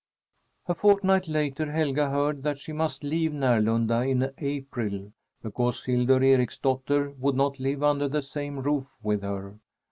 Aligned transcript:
A 0.65 0.73
fortnight 0.73 1.27
later 1.27 1.71
Helga 1.71 2.09
heard 2.09 2.41
that 2.41 2.57
she 2.57 2.73
must 2.73 3.03
leave 3.03 3.29
Närlunda 3.33 4.01
in 4.09 4.31
April 4.39 5.11
because 5.43 5.83
Hildur 5.85 6.21
Ericsdotter 6.23 7.11
would 7.19 7.35
not 7.35 7.59
live 7.59 7.83
under 7.83 8.07
the 8.07 8.23
same 8.23 8.57
roof 8.61 8.97
with 9.03 9.21
her. 9.21 9.59